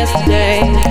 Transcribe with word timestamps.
yesterday. 0.00 0.89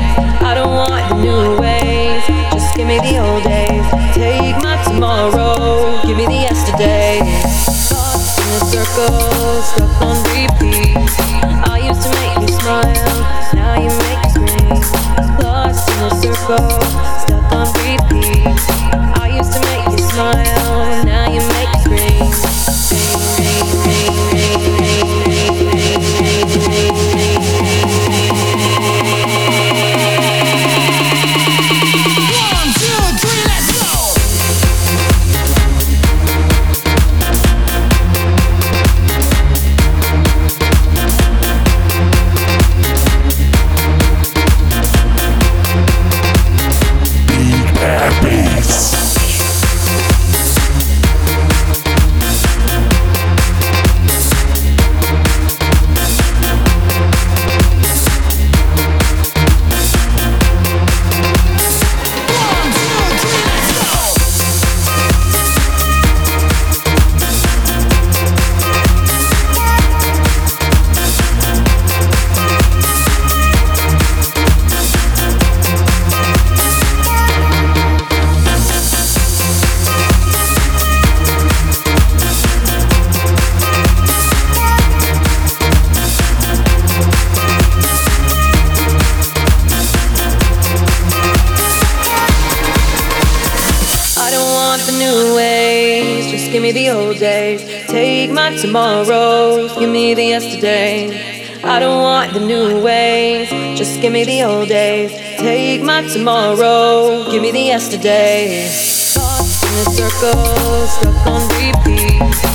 Tomorrows. 98.61 99.73
Give 99.77 99.89
me 99.89 100.13
the 100.13 100.23
yesterday. 100.23 101.61
I 101.63 101.79
don't 101.79 102.01
want 102.01 102.33
the 102.33 102.39
new 102.39 102.81
ways. 102.81 103.49
Just 103.77 104.01
give 104.01 104.13
me 104.13 104.23
the 104.25 104.43
old 104.43 104.69
days. 104.69 105.11
Take 105.39 105.81
my 105.81 106.01
tomorrow. 106.07 107.29
Give 107.31 107.41
me 107.41 107.51
the 107.51 107.61
yesterday. 107.61 108.65
In 108.65 108.65
a 108.65 109.85
circle, 109.91 110.87
stuck 110.87 111.27
on 111.27 111.47
repeat. 111.49 112.48